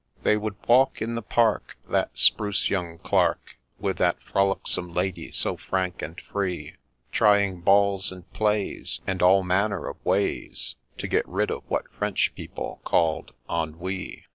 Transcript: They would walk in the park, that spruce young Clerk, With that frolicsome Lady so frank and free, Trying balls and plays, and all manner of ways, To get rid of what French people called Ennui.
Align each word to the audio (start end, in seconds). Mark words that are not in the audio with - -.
They 0.23 0.35
would 0.35 0.55
walk 0.67 0.99
in 0.99 1.13
the 1.13 1.21
park, 1.21 1.77
that 1.87 2.17
spruce 2.17 2.71
young 2.71 2.97
Clerk, 2.97 3.59
With 3.77 3.97
that 3.99 4.19
frolicsome 4.19 4.91
Lady 4.91 5.29
so 5.29 5.57
frank 5.57 6.01
and 6.01 6.19
free, 6.19 6.73
Trying 7.11 7.61
balls 7.61 8.11
and 8.11 8.27
plays, 8.33 9.01
and 9.05 9.21
all 9.21 9.43
manner 9.43 9.87
of 9.87 10.03
ways, 10.03 10.75
To 10.97 11.07
get 11.07 11.27
rid 11.29 11.51
of 11.51 11.65
what 11.69 11.87
French 11.93 12.33
people 12.33 12.81
called 12.83 13.35
Ennui. 13.47 14.25